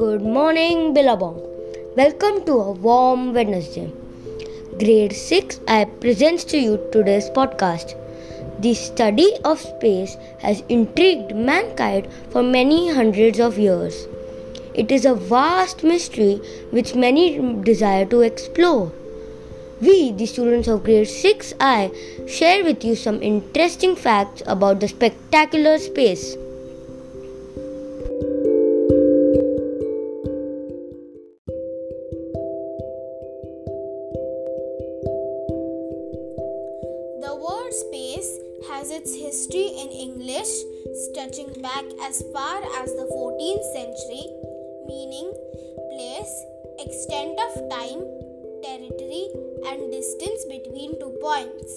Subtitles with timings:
[0.00, 1.38] Good morning, Billabong.
[1.96, 3.90] Welcome to a warm Wednesday.
[4.78, 7.96] Grade 6 I presents to you today's podcast.
[8.60, 14.06] The study of space has intrigued mankind for many hundreds of years.
[14.72, 16.34] It is a vast mystery
[16.70, 17.26] which many
[17.64, 18.92] desire to explore.
[19.80, 25.78] We, the students of grade 6I, share with you some interesting facts about the spectacular
[25.78, 26.36] space.
[37.80, 38.30] Space
[38.68, 40.50] has its history in English
[41.06, 44.24] stretching back as far as the 14th century,
[44.86, 45.30] meaning
[45.94, 46.34] place,
[46.82, 48.02] extent of time,
[48.66, 49.30] territory,
[49.70, 51.72] and distance between two points.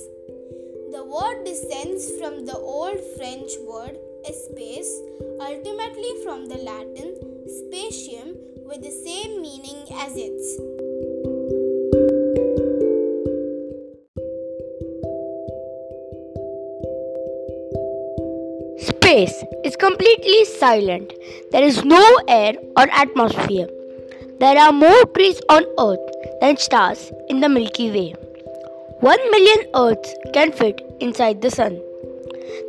[0.91, 4.91] The word descends from the old French word espace,
[5.40, 7.16] ultimately from the Latin
[7.46, 8.35] spatium,
[8.66, 10.71] with the same meaning as its.
[19.12, 21.12] Space is completely silent.
[21.51, 23.67] There is no air or atmosphere.
[24.40, 26.05] There are more trees on Earth
[26.40, 28.13] than stars in the Milky Way.
[29.01, 31.82] One million Earths can fit inside the Sun.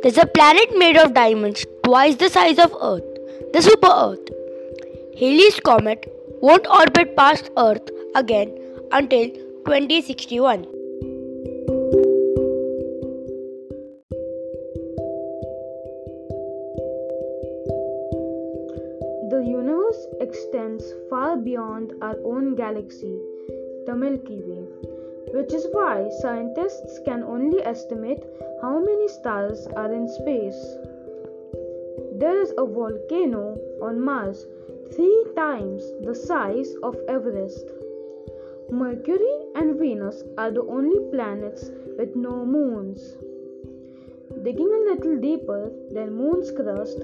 [0.01, 3.07] There's a planet made of diamonds twice the size of Earth,
[3.53, 4.27] the Super Earth.
[5.17, 8.53] Halley's Comet won't orbit past Earth again
[8.91, 9.29] until
[9.65, 10.82] 2061.
[19.43, 23.19] The universe extends far beyond our own galaxy,
[23.85, 24.63] the Milky Way,
[25.33, 28.23] which is why scientists can only estimate
[28.61, 30.77] how many stars are in space.
[32.21, 34.47] There is a volcano on Mars
[34.93, 37.69] three times the size of Everest.
[38.71, 43.17] Mercury and Venus are the only planets with no moons.
[44.43, 47.01] Digging a little deeper than Moon's crust,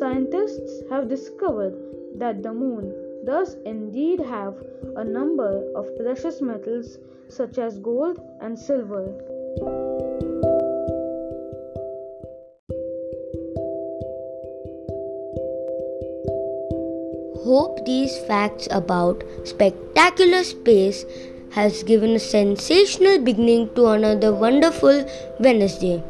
[0.00, 1.74] scientists have discovered
[2.16, 2.92] that the Moon
[3.24, 4.54] does indeed have
[4.96, 6.98] a number of precious metals
[7.28, 9.04] such as gold and silver.
[17.44, 21.04] Hope these facts about spectacular space
[21.52, 25.04] has given a sensational beginning to another wonderful
[25.38, 26.02] Wednesday.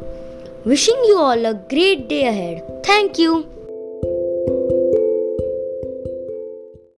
[0.63, 2.83] Wishing you all a great day ahead.
[2.83, 3.47] Thank you.